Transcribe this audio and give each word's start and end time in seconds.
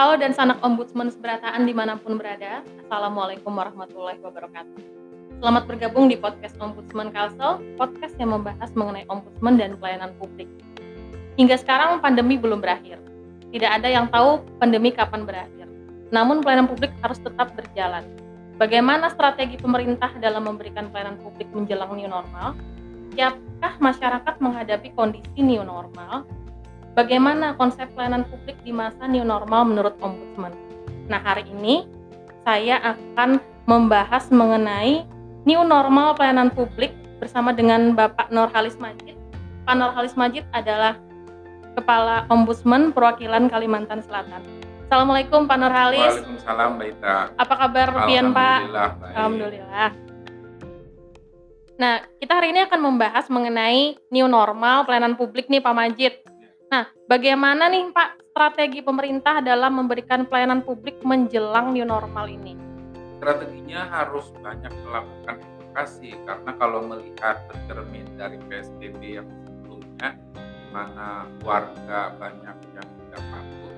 Halo 0.00 0.16
dan 0.16 0.32
sanak 0.32 0.56
ombudsman 0.64 1.12
seberataan 1.12 1.68
di 1.68 1.76
mana 1.76 1.92
pun 1.92 2.16
berada. 2.16 2.64
Assalamualaikum 2.88 3.52
warahmatullahi 3.52 4.16
wabarakatuh. 4.24 4.80
Selamat 5.44 5.68
bergabung 5.68 6.08
di 6.08 6.16
podcast 6.16 6.56
Ombudsman 6.56 7.12
Kalsel, 7.12 7.60
podcast 7.76 8.16
yang 8.16 8.32
membahas 8.32 8.72
mengenai 8.72 9.04
ombudsman 9.12 9.60
dan 9.60 9.76
pelayanan 9.76 10.16
publik. 10.16 10.48
Hingga 11.36 11.60
sekarang 11.60 12.00
pandemi 12.00 12.40
belum 12.40 12.64
berakhir. 12.64 12.96
Tidak 13.52 13.68
ada 13.68 13.92
yang 13.92 14.08
tahu 14.08 14.40
pandemi 14.56 14.88
kapan 14.88 15.28
berakhir. 15.28 15.68
Namun 16.08 16.40
pelayanan 16.40 16.72
publik 16.72 16.96
harus 17.04 17.20
tetap 17.20 17.52
berjalan. 17.52 18.08
Bagaimana 18.56 19.12
strategi 19.12 19.60
pemerintah 19.60 20.16
dalam 20.16 20.48
memberikan 20.48 20.88
pelayanan 20.88 21.20
publik 21.20 21.52
menjelang 21.52 21.92
new 21.92 22.08
normal? 22.08 22.56
Siapkah 23.12 23.76
masyarakat 23.76 24.34
menghadapi 24.40 24.96
kondisi 24.96 25.44
new 25.44 25.60
normal? 25.60 26.24
Bagaimana 26.94 27.54
konsep 27.54 27.90
pelayanan 27.94 28.26
publik 28.26 28.58
di 28.66 28.74
masa 28.74 29.06
new 29.06 29.22
normal 29.22 29.66
menurut 29.66 29.94
Ombudsman. 30.02 30.54
Nah, 31.10 31.20
hari 31.22 31.46
ini 31.50 31.86
saya 32.46 32.80
akan 32.82 33.38
membahas 33.66 34.30
mengenai 34.32 35.06
new 35.46 35.62
normal 35.62 36.18
pelayanan 36.18 36.50
publik 36.50 36.94
bersama 37.20 37.52
dengan 37.52 37.92
Bapak 37.94 38.32
Nurhalis 38.32 38.80
Majid. 38.80 39.14
Pak 39.68 39.74
Nurhalis 39.76 40.16
Majid 40.16 40.44
adalah 40.50 40.96
Kepala 41.76 42.26
Ombudsman 42.26 42.90
Perwakilan 42.90 43.46
Kalimantan 43.46 44.02
Selatan. 44.02 44.42
Assalamualaikum 44.90 45.46
Pak 45.46 45.58
Nurhalis. 45.62 46.18
Waalaikumsalam 46.18 46.68
Mbak 46.74 46.88
Ita. 46.98 47.16
Apa 47.38 47.54
kabar 47.54 47.88
Pian 48.10 48.34
Pak? 48.34 48.58
Alhamdulillah. 48.58 48.90
Baik. 48.98 49.14
Alhamdulillah. 49.14 49.88
Nah, 51.80 51.94
kita 52.18 52.32
hari 52.36 52.52
ini 52.52 52.60
akan 52.66 52.80
membahas 52.82 53.24
mengenai 53.30 53.96
new 54.10 54.26
normal 54.26 54.84
pelayanan 54.84 55.14
publik 55.14 55.46
nih 55.46 55.62
Pak 55.62 55.72
Majid. 55.72 56.14
Nah, 56.70 56.86
bagaimana 57.10 57.66
nih 57.66 57.90
Pak 57.90 58.30
strategi 58.30 58.78
pemerintah 58.78 59.42
dalam 59.42 59.74
memberikan 59.74 60.22
pelayanan 60.22 60.62
publik 60.62 61.02
menjelang 61.02 61.74
new 61.74 61.82
normal 61.82 62.30
ini? 62.30 62.54
Strateginya 63.18 63.90
harus 63.90 64.30
banyak 64.38 64.70
melakukan 64.86 65.42
edukasi 65.58 66.14
karena 66.22 66.50
kalau 66.62 66.86
melihat 66.86 67.42
tercermin 67.50 68.06
dari 68.14 68.38
PSBB 68.46 69.18
yang 69.18 69.26
sebelumnya 69.42 70.14
di 70.38 70.66
mana 70.70 71.26
warga 71.42 72.14
banyak 72.14 72.56
yang 72.78 72.86
tidak 72.86 73.22
patuh, 73.34 73.74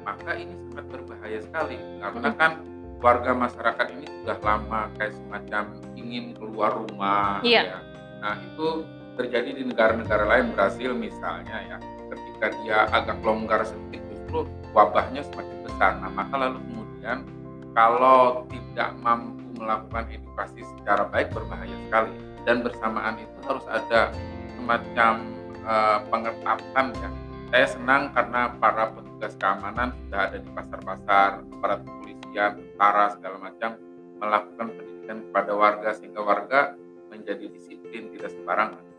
maka 0.00 0.30
ini 0.32 0.56
sangat 0.72 0.86
berbahaya 0.88 1.38
sekali 1.44 1.76
karena 2.00 2.28
Hmm. 2.32 2.40
kan 2.40 2.52
warga 3.04 3.32
masyarakat 3.36 3.86
ini 3.92 4.06
sudah 4.24 4.38
lama 4.40 4.88
kayak 4.96 5.12
semacam 5.20 5.64
ingin 6.00 6.32
keluar 6.32 6.80
rumah 6.80 7.44
Iya. 7.44 7.76
ya. 7.76 7.78
Nah, 8.24 8.40
itu 8.40 8.88
terjadi 9.16 9.50
di 9.52 9.62
negara-negara 9.68 10.24
lain 10.24 10.56
Brasil 10.56 10.96
misalnya 10.96 11.56
ya 11.68 11.76
ketika 12.12 12.46
dia 12.62 12.78
agak 12.92 13.20
longgar 13.24 13.64
sedikit 13.64 14.00
justru 14.12 14.48
wabahnya 14.72 15.24
semakin 15.24 15.58
besar. 15.64 16.00
Nah, 16.00 16.10
maka 16.12 16.34
lalu 16.36 16.58
kemudian 16.68 17.18
kalau 17.72 18.44
tidak 18.52 18.90
mampu 19.00 19.42
melakukan 19.56 20.04
edukasi 20.10 20.60
secara 20.76 21.06
baik 21.08 21.30
berbahaya 21.32 21.76
sekali. 21.88 22.12
Dan 22.42 22.66
bersamaan 22.66 23.22
itu 23.22 23.38
harus 23.46 23.62
ada 23.70 24.10
semacam 24.58 25.12
eh, 25.62 25.98
pengetatan 26.10 26.86
ya. 26.98 27.08
Saya 27.52 27.66
senang 27.68 28.02
karena 28.16 28.50
para 28.58 28.90
petugas 28.90 29.38
keamanan 29.38 29.94
sudah 29.94 30.20
ada 30.26 30.38
di 30.40 30.50
pasar-pasar, 30.50 31.30
para 31.62 31.74
kepolisian, 31.78 32.50
tentara 32.58 33.14
segala 33.14 33.36
macam 33.38 33.70
melakukan 34.18 34.66
pendidikan 34.74 35.18
kepada 35.28 35.52
warga 35.54 35.90
sehingga 35.94 36.22
warga 36.24 36.60
menjadi 37.12 37.46
disiplin 37.46 38.10
tidak 38.16 38.32
sembarangan. 38.34 38.91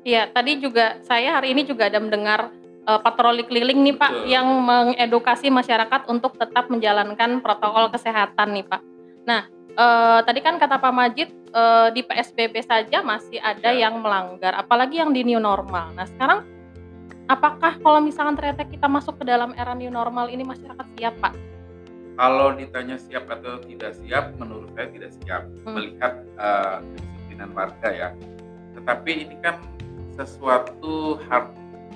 Iya, 0.00 0.32
tadi 0.32 0.56
juga 0.56 0.96
saya 1.04 1.36
hari 1.36 1.52
ini 1.52 1.62
juga 1.62 1.86
ada 1.86 2.00
mendengar 2.00 2.48
eh, 2.80 3.00
patroli 3.00 3.44
keliling 3.44 3.84
nih 3.84 3.96
Pak 3.96 4.10
Betul. 4.10 4.26
yang 4.32 4.46
mengedukasi 4.64 5.52
masyarakat 5.52 6.08
untuk 6.08 6.34
tetap 6.34 6.72
menjalankan 6.72 7.44
protokol 7.44 7.92
kesehatan 7.92 8.56
nih 8.56 8.64
Pak. 8.64 8.80
Nah, 9.28 9.44
eh, 9.70 10.20
tadi 10.24 10.40
kan 10.40 10.56
kata 10.56 10.80
Pak 10.80 10.92
Majid 10.92 11.28
eh, 11.52 11.88
di 11.92 12.00
PSBB 12.00 12.64
saja 12.64 13.04
masih 13.04 13.36
ada 13.38 13.70
Ya. 13.70 13.86
yang 13.86 14.00
melanggar, 14.00 14.56
apalagi 14.56 14.98
yang 14.98 15.12
di 15.12 15.20
new 15.22 15.38
normal. 15.38 15.92
Nah, 15.92 16.08
sekarang 16.08 16.48
apakah 17.26 17.76
kalau 17.78 18.00
misalkan 18.00 18.34
ternyata 18.34 18.64
kita 18.64 18.88
masuk 18.88 19.20
ke 19.20 19.24
dalam 19.28 19.52
era 19.54 19.76
new 19.76 19.92
normal 19.92 20.26
ini 20.26 20.42
masyarakat 20.42 20.86
siap 20.96 21.14
Pak? 21.20 21.34
Kalau 22.16 22.52
ditanya 22.52 22.96
siap 22.96 23.28
atau 23.28 23.60
tidak 23.60 23.96
siap, 23.96 24.36
menurut 24.36 24.72
saya 24.72 24.88
tidak 24.88 25.12
siap 25.20 25.42
Hmm. 25.62 25.76
melihat 25.76 26.12
eh, 26.36 26.76
kedisiplinan 26.88 27.50
warga 27.52 27.88
ya. 27.90 28.08
Tetapi 28.72 29.12
ini 29.20 29.36
kan 29.40 29.60
sesuatu 30.24 31.20
hal, 31.28 31.52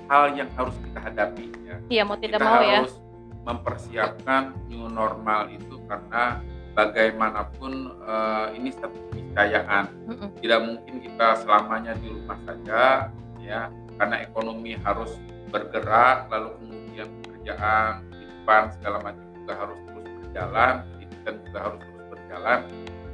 hal 0.09 0.25
yang 0.37 0.51
harus 0.57 0.75
kita 0.81 0.99
hadapi 1.01 1.45
ya. 1.65 1.77
Iya, 1.91 2.03
mau 2.05 2.17
tidak 2.17 2.41
kita 2.41 2.49
mau 2.49 2.62
ya. 2.62 2.79
harus 2.83 2.95
mempersiapkan 3.45 4.43
new 4.73 4.89
normal 4.89 5.53
itu 5.53 5.77
karena 5.85 6.41
bagaimanapun 6.75 7.73
eh, 8.03 8.47
ini 8.59 8.71
satu 8.75 8.99
keniscayaan. 9.12 9.85
Tidak 10.41 10.61
mungkin 10.65 10.95
kita 11.01 11.45
selamanya 11.45 11.93
di 12.01 12.09
rumah 12.11 12.39
saja 12.45 13.09
ya 13.45 13.69
karena 14.01 14.17
ekonomi 14.25 14.75
harus 14.81 15.15
bergerak 15.53 16.27
lalu 16.33 16.51
kemudian 16.59 17.09
pekerjaan, 17.23 18.03
kehidupan 18.11 18.62
segala 18.75 18.99
macam 19.05 19.27
juga 19.39 19.53
harus 19.55 19.79
terus 19.87 20.06
berjalan, 20.25 20.75
pendidikan 20.91 21.35
juga 21.47 21.59
harus 21.62 21.81
terus 21.85 22.06
berjalan. 22.11 22.59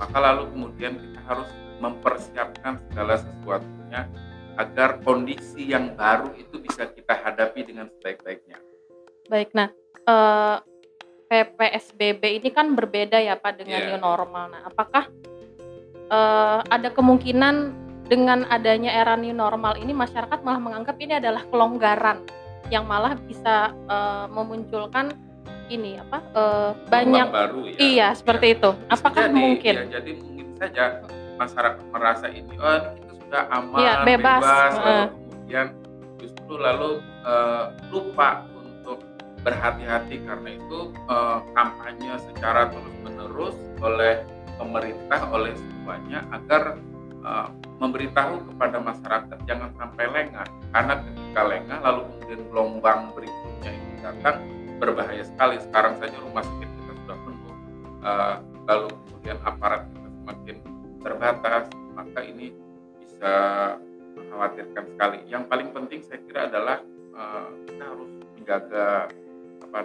Maka 0.00 0.16
lalu 0.16 0.42
kemudian 0.56 0.92
kita 0.96 1.20
harus 1.28 1.50
mempersiapkan 1.80 2.72
segala 2.88 3.14
sesuatunya 3.20 4.00
agar 4.60 5.00
kondisi 5.00 5.72
yang 5.72 5.96
baru 5.96 6.36
itu 6.36 6.60
bisa 6.60 6.84
kita 6.84 7.16
hadapi 7.16 7.64
dengan 7.64 7.88
sebaik-baiknya. 7.96 8.60
Baik, 9.32 9.56
nah 9.56 9.72
eh, 10.04 10.56
PPSBB 11.30 12.42
ini 12.42 12.50
kan 12.50 12.74
berbeda 12.74 13.16
ya 13.16 13.38
Pak 13.38 13.64
dengan 13.64 13.80
Iya. 13.80 13.88
new 13.94 14.00
normal. 14.02 14.44
Nah, 14.52 14.62
apakah 14.68 15.08
eh, 16.10 16.58
ada 16.68 16.88
kemungkinan 16.92 17.56
dengan 18.10 18.42
adanya 18.50 18.90
era 18.90 19.14
new 19.14 19.30
normal 19.32 19.78
ini 19.78 19.94
masyarakat 19.94 20.42
malah 20.42 20.58
menganggap 20.58 20.98
ini 20.98 21.16
adalah 21.16 21.46
kelonggaran 21.48 22.26
yang 22.68 22.84
malah 22.84 23.14
bisa 23.16 23.70
eh, 23.88 24.26
memunculkan 24.28 25.14
ini 25.70 25.96
apa 25.96 26.18
eh, 26.34 26.70
banyak 26.90 27.26
baru 27.30 27.60
ya. 27.70 27.78
iya 27.78 28.08
seperti 28.12 28.58
itu. 28.58 28.70
Bisa 28.76 28.92
Apakah 28.92 29.24
jadi, 29.30 29.38
mungkin? 29.38 29.74
ya, 29.78 29.84
jadi 29.96 30.10
mungkin 30.18 30.46
saja 30.58 30.84
masyarakat 31.38 31.84
merasa 31.88 32.26
ini 32.28 32.52
oh 32.58 32.76
ini 32.98 33.09
kita 33.30 33.46
aman 33.46 33.78
Iya, 33.78 33.94
bebas. 34.02 34.42
lalu 34.42 34.74
Heeh. 34.82 35.06
kemudian 35.06 35.66
justru 36.18 36.54
lalu 36.58 36.90
eh, 37.22 37.64
lupa 37.94 38.42
untuk 38.58 38.98
berhati-hati 39.46 40.18
karena 40.26 40.50
itu 40.58 40.80
eh, 40.90 41.38
kampanye 41.54 42.10
secara 42.26 42.74
terus 42.74 42.90
menerus 43.06 43.54
oleh 43.78 44.26
pemerintah 44.58 45.30
oleh 45.30 45.54
semuanya 45.54 46.26
agar 46.34 46.74
eh, 47.22 47.48
memberitahu 47.78 48.50
kepada 48.50 48.82
masyarakat 48.82 49.38
jangan 49.46 49.70
sampai 49.78 50.04
lengah 50.10 50.46
karena 50.74 50.94
ketika 50.98 51.40
lengah 51.46 51.78
lalu 51.86 52.00
kemudian 52.10 52.42
gelombang 52.50 53.00
berikutnya 53.14 53.70
itu 53.70 53.94
datang 54.02 54.42
berbahaya 54.82 55.22
sekali 55.22 55.54
sekarang 55.62 56.02
saja 56.02 56.18
rumah 56.18 56.42
sakit 56.42 56.59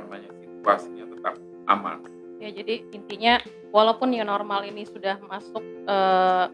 namanya 0.06 0.30
situasinya 0.38 1.06
tetap 1.10 1.34
aman 1.66 1.98
Ya 2.36 2.52
jadi 2.52 2.84
intinya 2.92 3.40
walaupun 3.72 4.12
new 4.12 4.22
normal 4.22 4.68
ini 4.68 4.84
sudah 4.84 5.18
masuk 5.24 5.64
eh, 5.88 6.46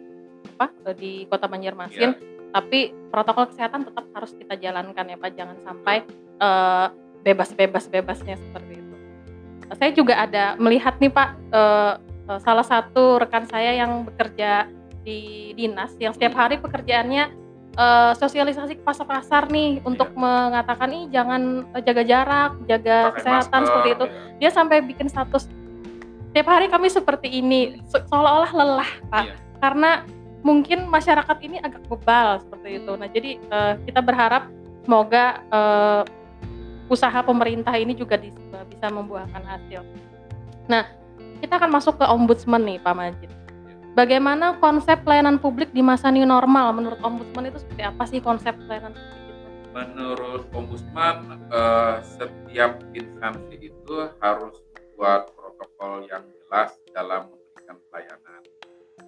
apa 0.56 0.68
eh, 0.88 0.96
di 0.96 1.12
Kota 1.26 1.50
Banjarmasin, 1.50 2.14
Ya. 2.14 2.22
tapi 2.54 2.94
protokol 3.10 3.50
kesehatan 3.50 3.90
tetap 3.90 4.06
harus 4.14 4.32
kita 4.38 4.56
jalankan 4.62 5.10
ya 5.10 5.18
Pak. 5.18 5.32
Jangan 5.34 5.58
sampai 5.66 6.06
eh, 6.38 6.88
bebas-bebas-bebasnya 7.26 8.38
seperti 8.38 8.74
itu. 8.78 8.96
Saya 9.74 9.92
juga 9.92 10.22
ada 10.22 10.54
melihat 10.62 11.02
nih 11.02 11.12
Pak 11.12 11.30
eh, 11.50 11.94
eh, 12.30 12.40
salah 12.46 12.64
satu 12.64 13.18
rekan 13.18 13.50
saya 13.50 13.74
yang 13.74 14.06
bekerja 14.06 14.70
di 15.02 15.52
dinas 15.58 15.98
yang 15.98 16.14
setiap 16.14 16.38
hari 16.38 16.62
pekerjaannya 16.62 17.41
eh, 17.74 18.12
sosialisasi 18.14 18.78
ke 18.78 18.84
pasar-pasar 18.84 19.48
nih 19.48 19.80
untuk 19.82 20.12
mengatakan 20.14 20.90
ih 20.92 21.06
jangan 21.08 21.64
eh, 21.72 21.82
jaga 21.82 22.04
jarak, 22.04 22.52
jaga 22.66 22.98
Pakai 23.10 23.16
kesehatan 23.18 23.62
masker, 23.62 23.68
seperti 23.68 23.90
itu. 23.92 24.06
ya. 24.06 24.14
dia 24.38 24.50
sampai 24.50 24.78
bikin 24.82 25.08
status. 25.08 25.44
Tiap 26.32 26.48
hari 26.48 26.68
kami 26.68 26.88
seperti 26.88 27.28
ini 27.28 27.84
se- 27.86 28.06
seolah-olah 28.08 28.52
lelah 28.52 28.92
pak. 29.08 29.26
Iya. 29.26 29.36
karena 29.62 29.92
mungkin 30.42 30.90
masyarakat 30.90 31.38
ini 31.46 31.62
agak 31.62 31.86
bebal 31.86 32.42
seperti 32.42 32.82
itu. 32.82 32.92
Nah 32.96 33.08
jadi 33.08 33.32
eh, 33.38 33.74
kita 33.86 34.00
berharap 34.00 34.50
semoga 34.82 35.40
eh, 35.48 36.02
usaha 36.88 37.20
pemerintah 37.22 37.72
ini 37.76 37.94
juga 37.94 38.20
bisa 38.20 38.88
membuahkan 38.88 39.44
hasil. 39.44 39.86
Nah 40.68 40.88
kita 41.40 41.56
akan 41.56 41.72
masuk 41.72 41.98
ke 41.98 42.06
ombudsman 42.06 42.62
nih 42.62 42.78
pak 42.78 42.94
Majid 42.94 43.32
bagaimana 43.94 44.58
konsep 44.60 45.04
pelayanan 45.04 45.38
publik 45.42 45.72
di 45.76 45.84
masa 45.84 46.10
new 46.10 46.26
normal 46.26 46.72
menurut 46.72 47.00
ombudsman 47.04 47.52
itu 47.52 47.60
seperti 47.60 47.84
apa 47.84 48.04
sih 48.08 48.20
konsep 48.24 48.56
pelayanan 48.66 48.96
publik 48.96 49.18
itu 49.20 49.50
menurut 49.72 50.44
ombudsman 50.52 51.16
eh, 51.52 51.96
setiap 52.04 52.80
instansi 52.92 53.56
itu 53.72 53.96
harus 54.20 54.56
buat 55.02 55.34
protokol 55.34 56.06
yang 56.06 56.22
jelas 56.30 56.78
dalam 56.94 57.26
memberikan 57.32 57.78
pelayanan. 57.90 58.42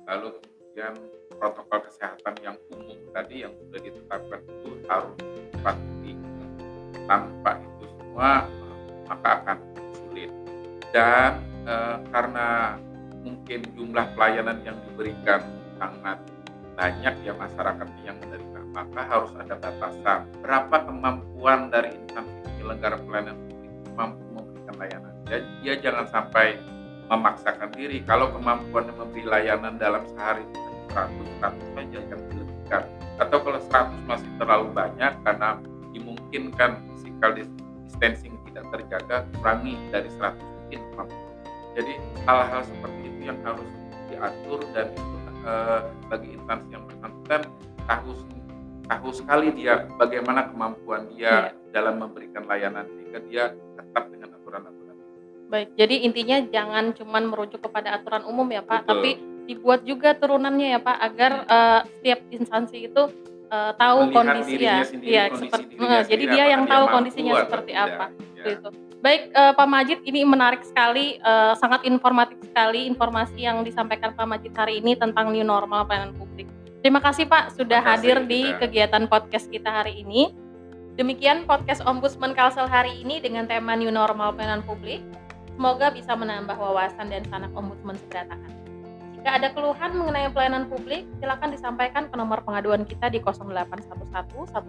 Lalu 0.09 0.27
kemudian 0.41 0.94
protokol 1.38 1.80
kesehatan 1.85 2.33
yang 2.41 2.57
umum 2.74 2.97
tadi 3.13 3.45
yang 3.45 3.53
sudah 3.53 3.77
ditetapkan 3.77 4.41
itu 4.41 4.69
harus 4.89 5.13
dipatuhi. 5.53 6.13
Tanpa 7.06 7.51
itu 7.62 7.85
semua 7.94 8.50
maka 9.06 9.30
akan 9.44 9.57
sulit. 9.94 10.31
Dan 10.89 11.45
eh, 11.69 11.97
karena 12.09 12.80
mungkin 13.44 13.60
jumlah 13.75 14.07
pelayanan 14.16 14.63
yang 14.63 14.80
diberikan 14.88 15.44
sangat 15.75 16.16
banyak 16.80 17.12
ya 17.28 17.36
masyarakatnya 17.36 18.01
yang 18.07 18.16
menerima 18.24 18.72
maka 18.72 19.04
harus 19.04 19.36
ada 19.36 19.60
batasan. 19.60 20.31
Berapa 20.40 20.88
kemampuan 20.88 21.68
dari 21.68 21.92
instansi 21.92 22.40
penyelenggara 22.48 23.04
pelayanan 23.04 23.36
publik 23.36 23.72
mampu 24.00 24.24
memberikan 24.31 24.75
layanan? 24.80 25.13
Dan 25.28 25.44
dia 25.60 25.75
jangan 25.75 26.07
sampai 26.07 26.56
memaksakan 27.12 27.68
diri. 27.75 28.00
Kalau 28.07 28.31
kemampuan 28.31 28.88
memberi 28.95 29.28
layanan 29.28 29.75
dalam 29.75 30.07
sehari 30.16 30.48
itu 30.48 30.60
100 30.95 31.44
100 31.44 31.75
saja 31.75 32.00
yang 32.00 32.22
dilebihkan. 32.31 32.84
Atau 33.19 33.44
kalau 33.44 33.60
100 33.60 34.07
masih 34.07 34.31
terlalu 34.40 34.72
banyak 34.72 35.13
karena 35.28 35.60
dimungkinkan 35.92 36.80
physical 36.95 37.36
distancing 37.36 38.40
tidak 38.48 38.72
terjaga 38.72 39.28
kurangi 39.36 39.75
dari 39.92 40.07
100 40.16 40.31
mungkin 40.40 40.80
kemampuan 40.95 41.32
jadi 41.73 41.93
hal-hal 42.25 42.61
seperti 42.65 43.01
itu 43.09 43.21
yang 43.25 43.39
harus 43.41 43.69
diatur 44.09 44.59
dan 44.71 44.87
itu 44.93 45.17
eh, 45.43 45.79
bagi 46.07 46.29
instansi 46.37 46.67
yang 46.71 46.83
bersangkutan 46.85 47.41
tahu 47.89 48.11
tahu 48.87 49.09
sekali 49.15 49.47
dia 49.55 49.87
bagaimana 49.95 50.51
kemampuan 50.51 51.07
dia 51.15 51.51
ya. 51.51 51.71
dalam 51.71 52.03
memberikan 52.03 52.43
layanan 52.45 52.85
sehingga 52.91 53.19
dia 53.27 53.43
tetap 53.79 54.11
dengan 54.11 54.29
aturan-aturan. 54.37 54.95
Baik, 55.49 55.69
jadi 55.79 55.95
intinya 56.03 56.37
jangan 56.51 56.91
cuma 56.93 57.19
merujuk 57.23 57.63
kepada 57.63 57.95
aturan 57.95 58.27
umum 58.27 58.47
ya 58.51 58.61
Pak, 58.61 58.83
Betul. 58.83 58.89
tapi 58.91 59.09
dibuat 59.43 59.81
juga 59.83 60.15
turunannya 60.15 60.77
ya 60.77 60.79
Pak 60.83 60.97
agar 60.99 61.31
uh, 61.47 61.81
setiap 61.99 62.19
instansi 62.31 62.91
itu 62.91 63.03
uh, 63.51 63.71
tahu 63.75 63.99
Melihat 64.09 64.15
kondisi 64.15 64.55
ya, 64.59 64.77
ya 65.03 65.23
seperti, 65.31 65.73
uh, 65.79 66.03
jadi 66.03 66.23
dia 66.27 66.45
yang 66.57 66.63
tahu 66.67 66.85
kondisinya 66.91 67.33
seperti 67.43 67.71
apa. 67.75 68.11
Ya. 68.39 68.59
Itu. 68.59 68.69
Baik 69.03 69.35
uh, 69.35 69.51
Pak 69.51 69.67
Majid, 69.67 70.00
ini 70.07 70.23
menarik 70.23 70.63
sekali, 70.63 71.19
uh, 71.27 71.51
sangat 71.59 71.83
informatif 71.83 72.39
sekali 72.39 72.88
informasi 72.88 73.44
yang 73.44 73.59
disampaikan 73.59 74.15
Pak 74.15 74.23
Majid 74.23 74.55
hari 74.55 74.79
ini 74.79 74.95
tentang 74.95 75.35
new 75.35 75.44
normal 75.44 75.83
pelayanan 75.83 76.15
publik. 76.15 76.47
Terima 76.79 77.03
kasih 77.03 77.27
Pak 77.27 77.51
sudah 77.51 77.83
hadir 77.83 78.23
di 78.23 78.55
kegiatan 78.63 79.03
podcast 79.11 79.51
kita 79.51 79.67
hari 79.67 80.07
ini. 80.07 80.31
Demikian 80.95 81.44
podcast 81.44 81.83
Ombudsman 81.83 82.31
Kalsel 82.31 82.63
hari 82.63 82.95
ini 83.03 83.19
dengan 83.19 83.44
tema 83.44 83.75
new 83.75 83.91
normal 83.91 84.39
pelayanan 84.39 84.63
publik. 84.63 85.03
Semoga 85.51 85.91
bisa 85.91 86.15
menambah 86.15 86.56
wawasan 86.56 87.11
dan 87.11 87.27
sanak 87.27 87.51
ombudsman 87.59 87.99
seberataan. 88.07 88.56
Jika 89.19 89.29
ada 89.35 89.51
keluhan 89.51 89.99
mengenai 89.99 90.31
pelayanan 90.31 90.71
publik, 90.71 91.03
silakan 91.19 91.51
disampaikan 91.51 92.07
ke 92.07 92.15
nomor 92.15 92.39
pengaduan 92.47 92.88
kita 92.88 93.11
di 93.11 93.19
0811 93.19 94.47
165 94.47 94.63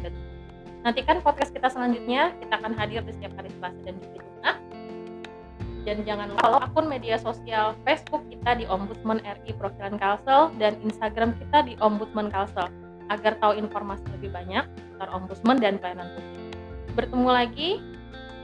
3333. 0.00 0.37
Nantikan 0.88 1.20
podcast 1.20 1.52
kita 1.52 1.68
selanjutnya, 1.68 2.32
kita 2.40 2.64
akan 2.64 2.72
hadir 2.72 3.04
di 3.04 3.12
setiap 3.12 3.36
hari 3.36 3.52
Selasa 3.60 3.76
dan 3.84 4.00
Jumat. 4.00 4.56
Dan 5.84 6.00
jangan 6.08 6.32
lupa 6.32 6.40
follow 6.40 6.60
akun 6.64 6.86
media 6.88 7.20
sosial 7.20 7.76
Facebook 7.84 8.24
kita 8.32 8.56
di 8.56 8.64
Ombudsman 8.64 9.20
RI 9.20 9.52
Perwakilan 9.52 10.00
Kalsel 10.00 10.48
dan 10.56 10.80
Instagram 10.80 11.36
kita 11.36 11.68
di 11.68 11.76
Ombudsman 11.84 12.32
Kalsel 12.32 12.72
agar 13.12 13.36
tahu 13.36 13.60
informasi 13.60 14.00
lebih 14.16 14.32
banyak 14.32 14.64
tentang 14.64 15.10
Ombudsman 15.12 15.60
dan 15.60 15.76
pelayanan 15.76 16.08
publik. 16.08 16.56
Bertemu 16.96 17.28
lagi 17.36 17.70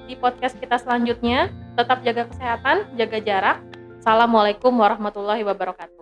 di 0.04 0.12
podcast 0.12 0.60
kita 0.60 0.76
selanjutnya. 0.76 1.48
Tetap 1.80 2.04
jaga 2.04 2.28
kesehatan, 2.28 2.92
jaga 3.00 3.24
jarak. 3.24 3.56
Assalamualaikum 4.04 4.76
warahmatullahi 4.76 5.48
wabarakatuh. 5.48 5.93